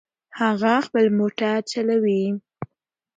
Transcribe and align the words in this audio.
هغه 0.39 0.73
خپل 0.85 1.05
موټر 1.17 1.55
چلوي 1.71 2.23